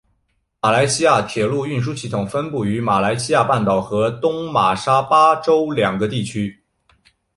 [0.61, 6.63] 马来西亚铁路运输系统分布于马来西亚半岛和东马沙巴州两个地区。